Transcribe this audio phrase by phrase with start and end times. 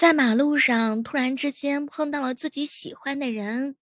[0.00, 3.76] 在马路上突然之间碰到了自己喜欢的人，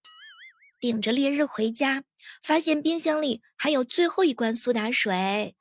[0.81, 2.03] 顶着烈日回家，
[2.43, 5.55] 发现冰箱里还有最后一罐苏打水。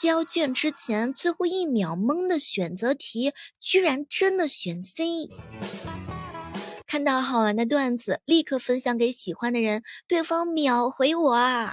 [0.00, 5.28] 交卷之前最后一秒懵的选择题，居然真的选 C。
[6.86, 11.68] 看到好玩的段子，立刻分享给喜欢的人，对方秒回我！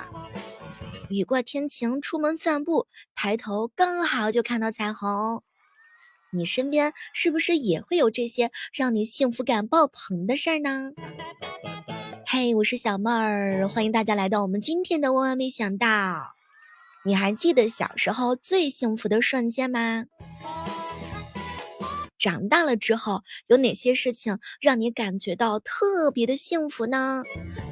[1.11, 5.43] 雨过天晴，出门散步，抬头刚好就看到彩虹。
[6.35, 10.91] 你身边是不是也会有这些让你幸福感爆棚的事儿呢？
[12.27, 16.33] 嘿，我是小妹儿，欢迎大家来到我们今天的万万没想到。
[17.05, 20.05] 你还记得小时候最幸福的瞬间吗？
[22.17, 27.23] 长大了之后有哪些事情让你感觉到特别的幸福呢？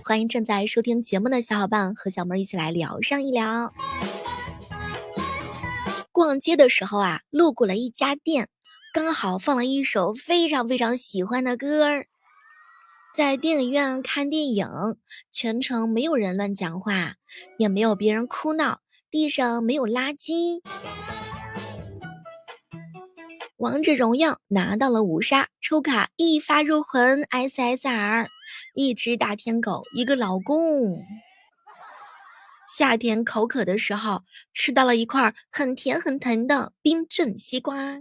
[0.06, 3.74] 欢迎正在收听节目的小伙伴和小妹儿一起来聊上一聊。
[6.14, 8.48] 逛街的时候啊，路过了一家店，
[8.94, 12.06] 刚好放了一首非常非常喜欢的歌儿。
[13.16, 14.68] 在电影院看电影，
[15.32, 17.16] 全程没有人乱讲话，
[17.58, 20.62] 也没有别人哭闹，地上没有垃圾。
[23.58, 28.28] 王者荣耀拿到了五杀，抽卡一发入魂，SSR，
[28.76, 31.02] 一只大天狗，一个老公。
[32.76, 38.00] 夏天口渴的时候，吃到了一块很甜很甜的冰镇西瓜。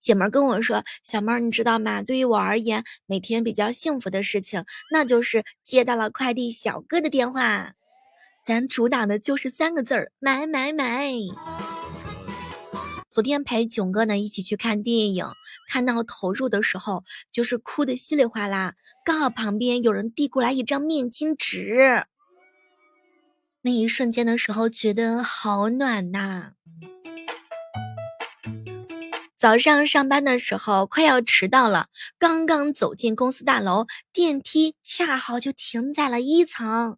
[0.00, 2.02] 姐们跟我说：“小妹儿，你知道吗？
[2.02, 7.72] 对于我而言，每天比较幸福的事情，那就是接到了快递小哥的电话。
[8.44, 11.10] 咱主打的就是三个字儿：买买买。”
[13.10, 15.26] 昨天陪囧哥呢一起去看电影，
[15.68, 18.74] 看到投入的时候，就是哭的稀里哗啦。
[19.04, 22.04] 刚好旁边有人递过来一张面巾纸。
[23.62, 26.52] 那一瞬间的时候，觉得好暖呐！
[29.36, 31.88] 早上上班的时候快要迟到了，
[32.18, 36.96] 刚刚走进公司大楼，电梯恰好就停在了一层。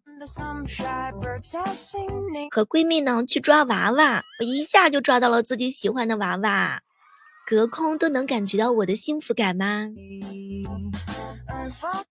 [2.51, 6.81] 和闺蜜呢去抓娃娃，我一下就抓到了自己喜欢的娃娃，
[7.45, 9.89] 隔空都能感觉到我的幸福感吗？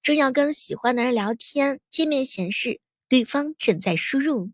[0.03, 2.81] 正要跟喜欢的人聊天，界面显示。
[3.13, 4.49] 对方正在输入。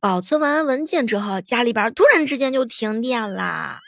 [0.00, 3.78] 保存完文件之后，家里边突然之间就停电了。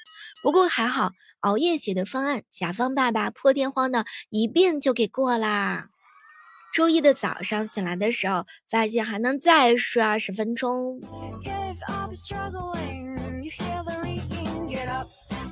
[0.45, 5.89] 不过还好，熬夜写的方案，甲方爸爸破天荒的一遍就给过啦。
[6.73, 11.01] 周一的早上醒来的时候，发现还能再睡二十分钟。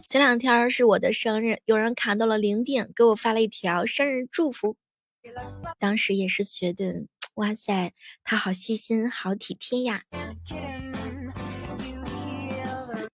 [0.06, 4.76] 前两天是我的生日，有人卡到了零点，给我发了一条生日祝福。
[5.78, 7.92] 当时也是觉得，哇塞，
[8.24, 10.02] 他好细心，好体贴呀！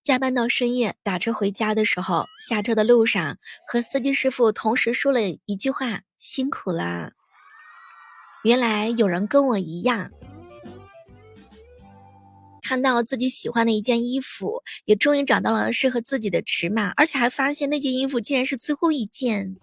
[0.02, 7.12] 加班到深夜，打车回家的时候，下车的路上和司机师傅同时说了一句话：“辛苦啦。”
[8.44, 10.10] 原来有人跟我一样，
[12.60, 19.56] 看到自己喜欢的一件衣服，也终于找到了适合自己的尺码，而且还发现那件衣服竟然是最后一件。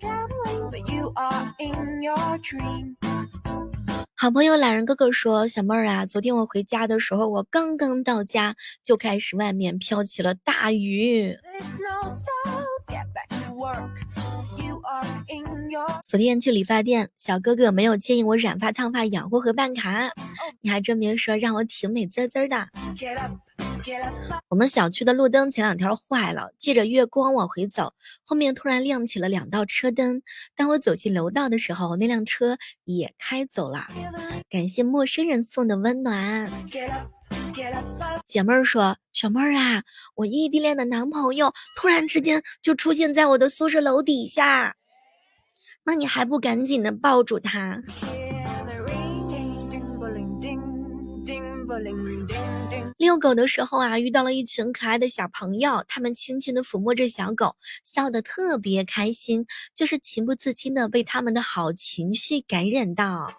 [4.15, 11.37] 好朋友懒人哥哥说：“小妹儿啊，昨天我回家的时候，我刚刚到家，就开始外面飘起了大雨。
[16.03, 20.11] 昨天去理发店，小哥哥没有建议我染发、烫发、养护和办卡，
[20.61, 22.67] 你还真别说，让我挺美滋滋的。”
[24.49, 27.93] 我们小区的路灯前两天坏了，借着月光往回走，
[28.23, 30.21] 后面突然亮起了两道车灯。
[30.55, 33.87] 当我走进楼道的时候，那辆车也开走了。
[34.49, 36.51] 感谢陌生人送的温暖。
[38.25, 39.83] 姐妹儿说：“小妹儿啊，
[40.15, 44.75] 我异地恋的男朋友突然之间就出现在我的宿舍楼底下，
[45.83, 47.81] 那你还不赶紧的抱住他？”
[52.99, 57.55] 遛狗的时候啊，遇到了一群可爱的小朋友，他们轻轻的抚摸着小狗，
[57.85, 63.31] 笑得特别开心，就是情不自禁的被他们的好情绪感染到。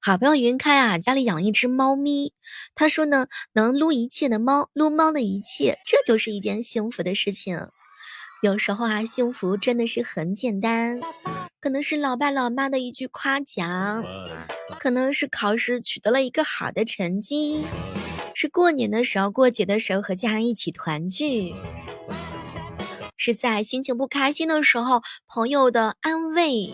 [0.00, 2.32] 好朋友云开啊，家里养了一只猫咪，
[2.74, 7.68] 他说呢，能撸一切的猫，撸猫的一切，这就是一件幸福的事情。
[8.42, 10.98] 有时候啊，幸福真的是很简单，
[11.60, 14.02] 可能是老爸老妈的一句夸奖，
[14.78, 17.62] 可能是考试取得了一个好的成绩，
[18.34, 21.54] 是过年的时候、过节的时候和家人一起团聚，
[23.18, 26.72] 是在心情不开心的时候朋友的安慰。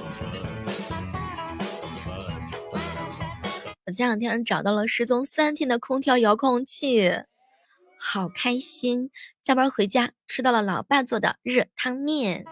[3.86, 7.12] 我前两天找到了失踪三天的空调遥控器。
[7.98, 9.10] 好开心。
[9.42, 12.44] 下班回家吃到了老爸做的热汤面。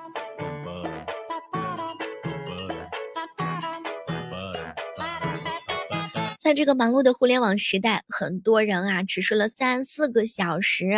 [6.45, 10.93] 在这个忙碌的互联网时代，很多人啊只睡了三四个小时。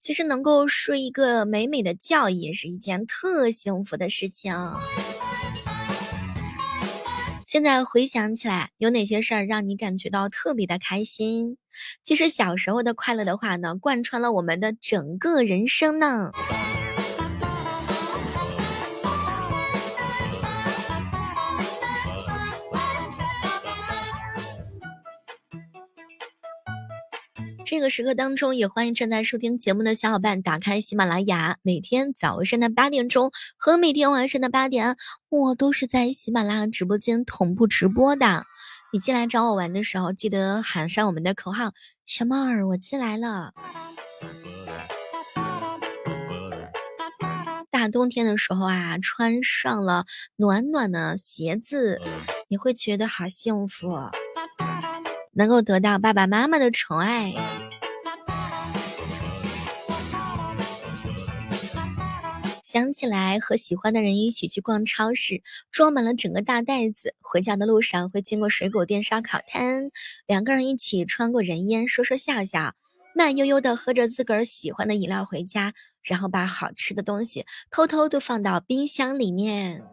[0.00, 4.54] 其实能够睡一个美美的觉，也是一件特幸福的事情。
[7.44, 11.58] 现在回想起来，有哪些事儿让你感觉到特别的开心？
[12.02, 16.32] 其实小时候的快乐的话呢，贯穿了我们的整个人生呢。
[27.74, 31.56] 这个时刻当中，也欢迎正在收听节目的小伙伴打开喜马拉雅。
[31.62, 34.96] 每天早上的八点钟和每天晚上的八点，
[35.28, 38.44] 我都是在喜马拉雅直播间同步直播的。
[38.92, 41.72] 你进来找我玩的时候，记得喊上我们的口号
[42.06, 43.52] ：“小猫儿，我进来了。”
[47.72, 50.04] 大冬天的时候啊，穿上了
[50.36, 52.00] 暖暖的鞋子，
[52.46, 53.88] 你会觉得好幸福，
[55.34, 57.34] 能够得到爸爸妈妈的宠爱。
[62.62, 67.14] 想起来和喜欢的人一起去逛超市，装满了整个大袋子。
[67.20, 69.90] 回家的路上会经过水果店、烧烤摊，
[70.26, 72.74] 两个人一起穿过人烟，说说笑笑，
[73.14, 75.72] 慢悠悠的喝着自个儿喜欢的饮料回家，
[76.02, 79.84] 然后把好吃的东西偷偷的放到冰箱里面。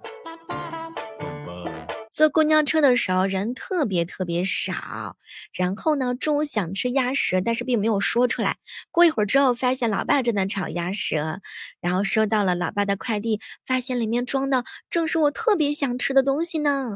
[2.21, 5.17] 坐公交车的时候人特别特别少，
[5.53, 8.57] 然后呢，中午想吃鸭舌，但是并没有说出来。
[8.91, 11.39] 过一会儿之后，发现老爸正在炒鸭舌，
[11.79, 16.95] 然后收到了老爸的快递，发现里面装的正是我特别想吃的东西呢。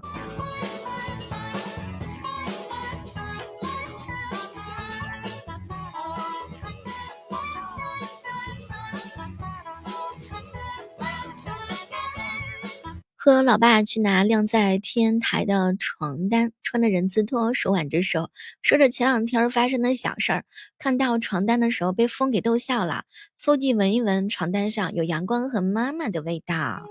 [13.26, 18.30] 和老爸去拿晾在天台的床单，穿着人字拖，手挽着手，
[18.62, 20.46] 说着前两天发生的小事儿。
[20.78, 23.06] 看到床单的时候，被风给逗笑了。
[23.36, 26.84] 凑近闻一闻，床单上有阳光和妈妈的味道。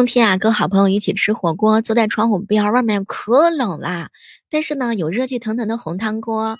[0.00, 4.08] 冬天啊，跟好朋友一起吃火锅，坐在窗户边，外面可冷啦。
[4.48, 6.56] 但是呢，有热气腾腾的红汤锅，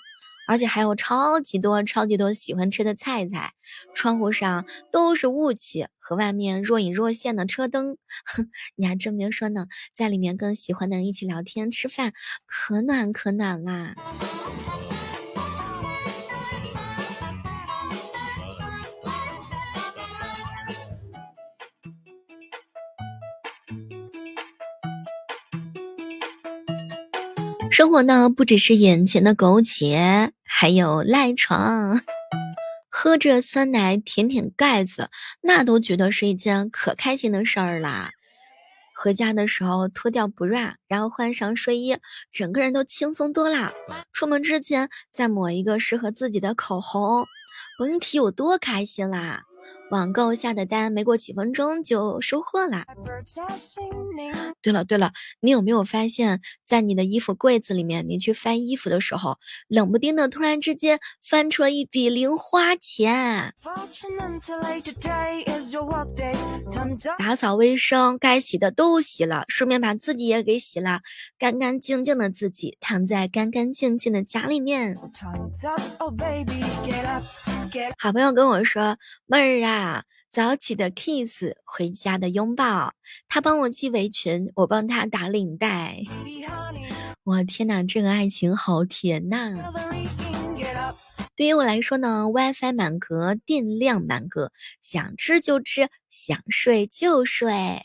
[0.47, 3.53] 而且还有超级多、超级多喜欢吃的菜菜。
[3.95, 7.97] 窗户上都是雾气，和外面若隐若现的车灯。
[8.25, 12.13] 哼，你还真别说呢，在里面跟喜欢的人一起聊天、吃饭，
[12.45, 13.95] 可暖可暖啦。
[27.81, 31.99] 生活呢，不只是眼前的苟且，还有赖床，
[32.91, 35.09] 喝着酸奶舔舔盖子，
[35.41, 38.11] 那都觉得是一件可开心的事儿啦。
[38.95, 41.97] 回家的时候脱掉 bra，然后换上睡衣，
[42.31, 43.73] 整个人都轻松多啦。
[44.13, 47.25] 出门之前再抹一个适合自己的口红，
[47.79, 49.41] 甭提有多开心啦。
[49.89, 52.85] 网购下的单没过几分钟就收货啦。
[54.61, 63.53] 对了对了，你有没有发现，在你的衣服柜子里面，你去翻衣服的时候，冷不丁的突然之间翻出了一笔零花钱？
[67.17, 71.01] 打扫卫生，该洗的都洗了，顺便把自己也给洗了，
[71.39, 74.95] 干干净净的自己躺在干干净净的家里面。
[77.97, 80.03] 好朋友跟我说，妹儿啊。
[80.31, 82.93] 早起的 kiss，回家的拥抱。
[83.27, 86.03] 他帮我系围裙，我帮他打领带。
[87.25, 89.57] 我天哪，这个爱情好甜呐！
[91.35, 97.81] 对于我来说呢，WiFi 满格，电量满格，想吃就吃，想睡就睡。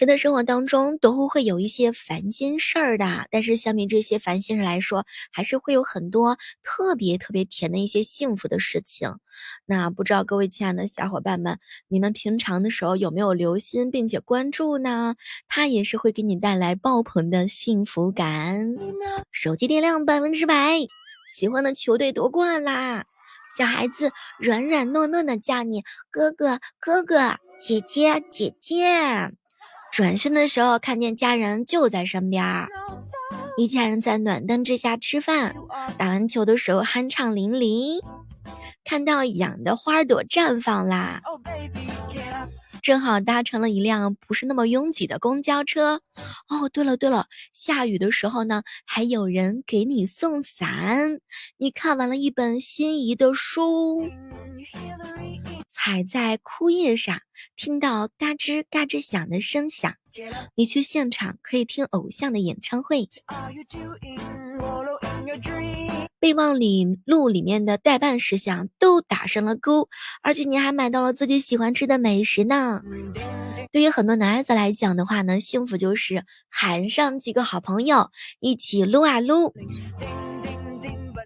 [0.00, 9.16] 谁的生活当中都会有一些烦心事儿的，但是相比这些烦心事来说，还是会有很多特别特别甜的一些幸福的事情。
[9.66, 15.16] 那不知道各位亲爱的小伙伴们，你们平常的时候有没有留心并且关注呢？
[15.48, 18.74] 它也是会给你带来爆棚的幸福感。
[19.30, 20.78] 手机电量百分之百，
[21.28, 23.04] 喜欢的球队夺冠啦！
[23.54, 29.34] 小孩子软软糯糯的叫你哥哥哥哥，姐姐姐姐。
[29.92, 32.68] 转身的时候，看见家人就在身边儿，
[33.56, 35.54] 一家人在暖灯之下吃饭，
[35.98, 38.00] 打完球的时候酣畅淋漓。
[38.84, 41.20] 看到养的花朵绽放啦。
[42.82, 46.02] 正好搭乘了一辆不是那么拥挤的公交车。
[46.48, 51.20] 哦，对了对了，下雨的时候呢，还有人给你送伞。
[51.58, 54.08] 你看完了一本心仪的书，
[55.68, 57.20] 踩在枯叶上，
[57.56, 59.94] 听到嘎吱嘎吱响的声响。
[60.56, 63.08] 你去现场可以听偶像的演唱会。
[66.20, 69.88] 备忘里录里面的代办事项都打上了勾，
[70.22, 72.82] 而且你还买到了自己喜欢吃的美食呢。
[73.72, 79.54] 对于很多男孩子来讲的话呢，幸福就是喊上几个好朋友一起撸啊撸。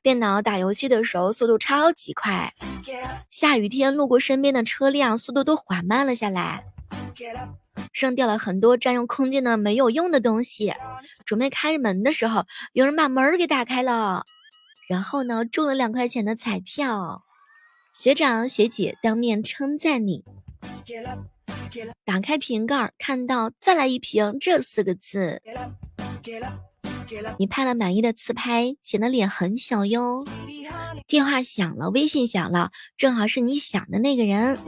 [0.02, 2.52] 电脑打游戏的时候速度超级快，
[3.30, 6.64] 下雨天路过身边的车辆速度都缓慢了下来。
[7.92, 10.72] 扔掉了很多占用空间的没有用的东西，
[11.24, 14.24] 准备开门的时候，有人把门给打开了。
[14.88, 17.24] 然后呢，中了两块钱的彩票，
[17.92, 20.24] 学长学姐当面称赞你。
[22.04, 25.42] 打开瓶盖，看到“再来一瓶”这四个字，
[27.38, 30.24] 你拍了满意的自拍，显得脸很小哟。
[31.06, 34.58] 电话响了，微信响了，正好是你想的那个人。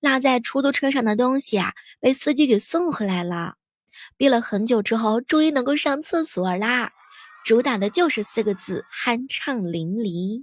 [0.00, 3.54] 落在出租车上的东西啊，被司机给送回来了。
[4.16, 6.92] 憋了很久之后，终于能够上厕所啦。
[7.44, 10.42] 主打的就是四个字：酣畅淋漓。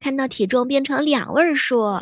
[0.00, 2.00] 看到体重变成两位数，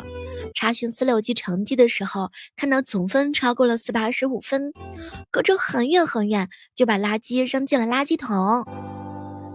[0.55, 4.73] 查询四六级成绩的时候，看到总分超过了四百二十五分，
[5.29, 8.65] 隔着很远很远就把垃圾扔进了垃圾桶。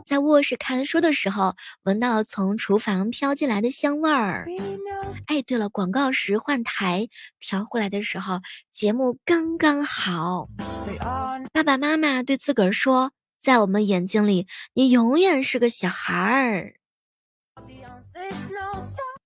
[0.06, 4.46] 在卧室看书的时候，闻到了从厨房飘进来的香味儿。
[5.26, 7.08] 哎，对了，广告时换台
[7.40, 10.48] 调回来的时候，节目刚刚好。
[11.52, 16.76] 爸爸妈妈对自个儿说：“在我们眼睛里，你永远是个小孩儿。”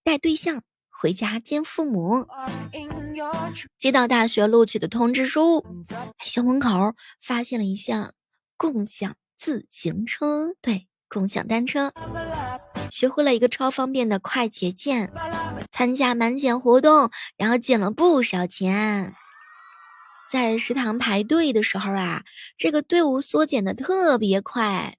[0.02, 2.26] 带对象回家见父母，
[3.76, 5.62] 接到大学录取的通知书，
[6.25, 8.14] 校门口发现了一项
[8.56, 11.94] 共享自行车，对，共享单车，
[12.90, 15.11] 学会了一个超方便的快捷键，
[15.73, 19.14] 参加满减活动，然后减了不少钱。
[20.30, 22.25] 在食堂排队的时候啊，
[22.59, 24.94] 这个队伍缩减的特别快。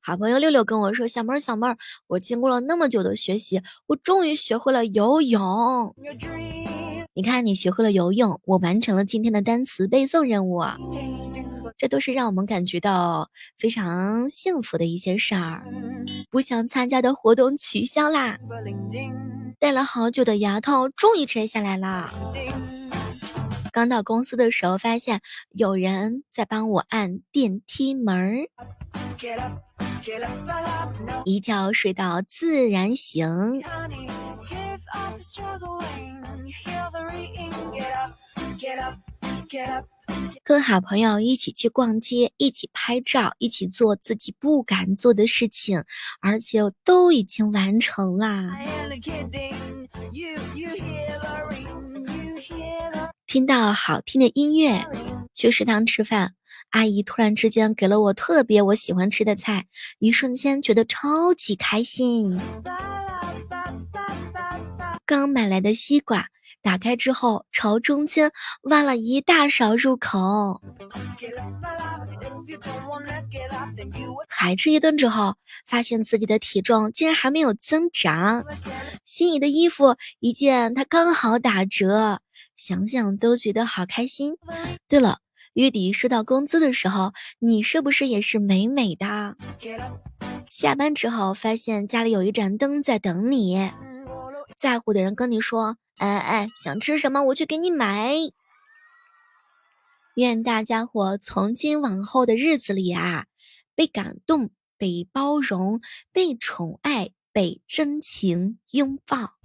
[0.00, 5.96] 好朋友六六跟我说：“小妹儿，小妹儿，我经过了那么久的学习，我终于学会了游泳。
[7.12, 10.62] 你看，你学会了游泳，我完成了今天的单词背诵任务，
[11.78, 15.62] 这都是让我们感觉到非常幸福的一些事儿。
[16.30, 18.38] 不想参加的活动取消啦，
[19.58, 22.12] 戴了好久的牙套终于摘下来啦。”
[23.72, 25.20] 刚到公司的时候，发现
[25.50, 28.48] 有人在帮我按电梯门儿，
[31.24, 33.62] 一觉睡到自然醒。
[40.42, 45.84] 跟好朋友一起去逛街，一起拍照，一起做自己不敢做的事情，
[46.20, 48.58] 而且都已经完成啦。
[53.26, 54.86] 听到好听的音乐，
[55.34, 56.34] 去食堂吃饭，
[56.70, 59.66] 阿姨突然之间给了我特别我喜欢吃的菜，
[59.98, 62.40] 一瞬间觉得超级开心。
[65.04, 66.28] 刚买来的西瓜，
[66.62, 68.30] 打开之后朝中间
[68.62, 70.60] 挖了一大勺入口，
[74.28, 75.36] 还吃一顿之后，
[75.66, 78.44] 发现自己的体重竟然还没有增长。
[79.04, 82.20] 心仪的衣服一件，它刚好打折。
[82.56, 84.34] 想想都觉得好开心。
[84.88, 85.18] 对了，
[85.54, 89.36] 月底收到工资的时候，你是不是也是美美的？
[90.50, 93.70] 下班之后发现家里有一盏灯在等你，
[94.58, 98.12] 在乎的人跟你说：“哎哎，想吃什么我去给你买。”
[100.16, 103.26] 愿大家伙从今往后的日子里啊，
[103.76, 109.38] 被感动，被包容，被宠爱，被真情拥抱。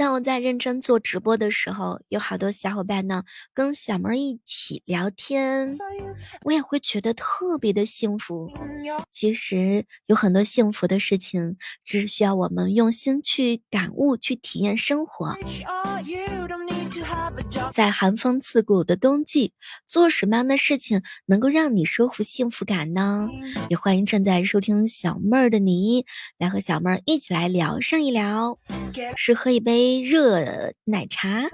[0.00, 5.76] 当我在认真做直播的时候，有好多小伙伴呢跟小妹一起聊天，
[6.44, 8.50] 我也会觉得特别的幸福。
[9.10, 15.36] 其实有很多幸福的事情，只需要我们用心去感悟、去体验生活。
[17.72, 19.52] 在寒风刺骨的冬季，
[19.86, 23.28] 做什么样的事情能够让你收获幸福感呢？
[23.68, 26.06] 也欢迎正在收听小妹儿的你，
[26.38, 28.58] 来和小妹儿一起来聊上一聊。
[29.16, 31.48] 是喝一杯热奶茶，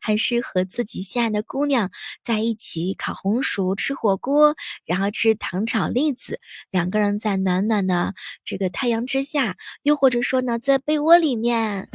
[0.00, 1.90] 还是和自己心爱的姑娘
[2.22, 6.40] 在一起烤红薯、吃火锅，然后吃糖炒栗子，
[6.70, 8.14] 两个人在暖暖的
[8.44, 11.88] 这个太阳之下，又或者说呢，在被窝里面。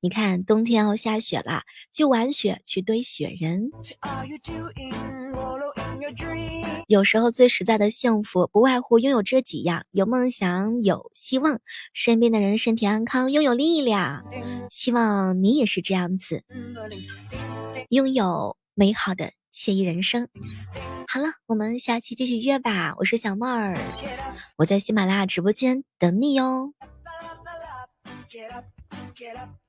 [0.00, 1.62] 你看，冬天要下雪了，
[1.92, 3.70] 去玩雪，去堆雪人。
[6.86, 11.60] 有时候最实在的幸福，不外乎拥有这几样：有梦想，有希望，
[11.92, 14.24] 身边的人身体安康，拥有力量。
[14.70, 16.44] 希望你也是这样子，
[17.90, 20.28] 拥有美好的惬意人生。
[21.08, 22.94] 好了，我们下期继续约吧。
[22.98, 23.78] 我是小妹儿，
[24.56, 26.72] 我在喜马拉雅直播间等你哟。